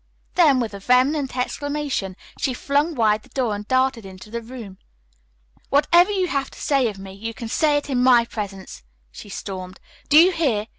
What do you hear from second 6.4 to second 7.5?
to say of me you can